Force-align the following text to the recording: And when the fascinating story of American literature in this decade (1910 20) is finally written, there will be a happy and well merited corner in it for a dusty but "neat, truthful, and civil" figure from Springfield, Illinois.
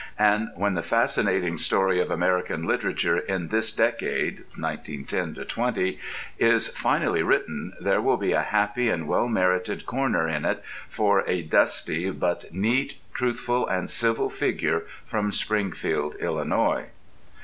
And 0.17 0.49
when 0.55 0.73
the 0.73 0.81
fascinating 0.81 1.59
story 1.59 1.99
of 1.99 2.09
American 2.09 2.65
literature 2.65 3.19
in 3.19 3.49
this 3.49 3.71
decade 3.71 4.39
(1910 4.57 5.35
20) 5.45 5.99
is 6.39 6.69
finally 6.69 7.21
written, 7.21 7.73
there 7.79 8.01
will 8.01 8.17
be 8.17 8.31
a 8.31 8.41
happy 8.41 8.89
and 8.89 9.07
well 9.07 9.27
merited 9.27 9.85
corner 9.85 10.27
in 10.27 10.43
it 10.43 10.63
for 10.89 11.23
a 11.29 11.43
dusty 11.43 12.09
but 12.09 12.45
"neat, 12.51 12.95
truthful, 13.13 13.67
and 13.67 13.91
civil" 13.91 14.31
figure 14.31 14.87
from 15.05 15.31
Springfield, 15.31 16.15
Illinois. 16.15 16.85